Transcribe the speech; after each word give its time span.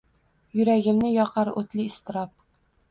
Yuragimni 0.61 1.11
yoqar 1.11 1.55
o’tli 1.63 1.87
iztirob 1.93 2.37